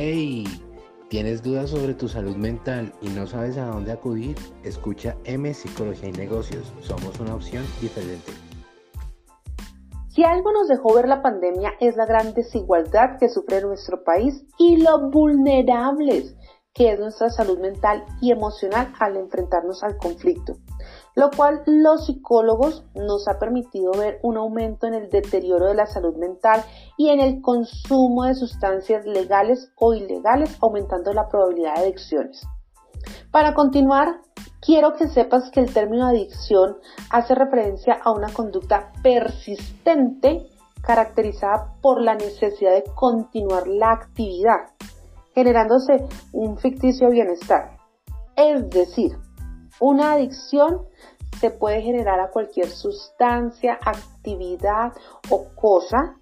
[0.00, 0.44] Hey,
[1.08, 4.36] ¿tienes dudas sobre tu salud mental y no sabes a dónde acudir?
[4.62, 6.72] Escucha M Psicología y Negocios.
[6.82, 8.30] Somos una opción diferente.
[10.06, 14.44] Si algo nos dejó ver la pandemia es la gran desigualdad que sufre nuestro país
[14.56, 16.36] y lo vulnerables
[16.78, 20.54] que es nuestra salud mental y emocional al enfrentarnos al conflicto,
[21.16, 25.86] lo cual los psicólogos nos ha permitido ver un aumento en el deterioro de la
[25.86, 26.62] salud mental
[26.96, 32.46] y en el consumo de sustancias legales o ilegales, aumentando la probabilidad de adicciones.
[33.32, 34.20] Para continuar,
[34.60, 36.76] quiero que sepas que el término adicción
[37.10, 40.46] hace referencia a una conducta persistente
[40.82, 44.68] caracterizada por la necesidad de continuar la actividad
[45.38, 47.76] generándose un ficticio bienestar.
[48.34, 49.16] Es decir,
[49.78, 50.88] una adicción
[51.40, 54.92] se puede generar a cualquier sustancia, actividad
[55.30, 56.16] o cosa,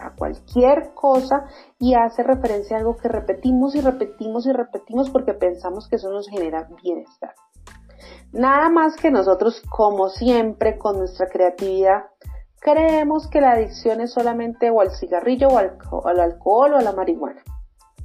[0.00, 1.46] a cualquier cosa,
[1.78, 6.10] y hace referencia a algo que repetimos y repetimos y repetimos porque pensamos que eso
[6.10, 7.34] nos genera bienestar.
[8.32, 12.04] Nada más que nosotros, como siempre, con nuestra creatividad,
[12.60, 16.82] creemos que la adicción es solamente o al cigarrillo o al, al alcohol o a
[16.82, 17.42] la marihuana.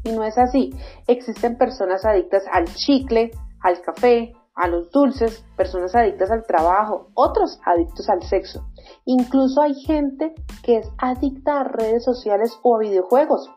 [0.04, 0.72] Y no es así.
[1.08, 7.59] Existen personas adictas al chicle, al café, a los dulces, personas adictas al trabajo, otros
[7.66, 8.68] adictos al sexo.
[9.06, 13.50] Incluso hay gente que es adicta a redes sociales o a videojuegos.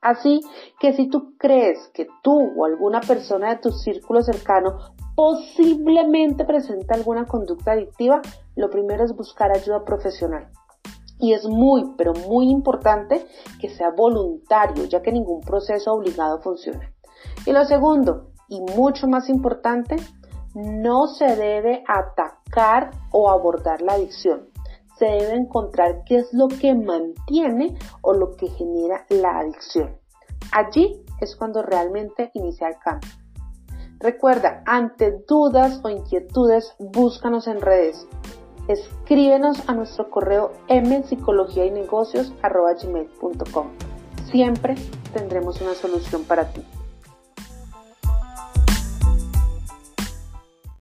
[0.00, 0.42] Así
[0.80, 4.78] que si tú crees que tú o alguna persona de tu círculo cercano
[5.16, 8.20] posiblemente presenta alguna conducta adictiva,
[8.54, 10.50] lo primero es buscar ayuda profesional.
[11.18, 13.26] Y es muy, pero muy importante
[13.60, 16.92] que sea voluntario, ya que ningún proceso obligado funciona.
[17.46, 19.96] Y lo segundo, y mucho más importante,
[20.54, 24.48] no se debe atacar o abordar la adicción.
[24.98, 29.96] Se debe encontrar qué es lo que mantiene o lo que genera la adicción.
[30.52, 33.10] Allí es cuando realmente inicia el cambio.
[33.98, 38.06] Recuerda, ante dudas o inquietudes, búscanos en redes
[38.68, 41.70] escríbenos a nuestro correo mpsicología y
[44.30, 44.74] Siempre
[45.12, 46.62] tendremos una solución para ti.